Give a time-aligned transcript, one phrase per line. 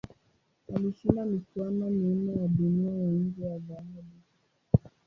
[0.75, 4.05] Alishinda michuano minne ya Dunia ya nje ya dhahabu.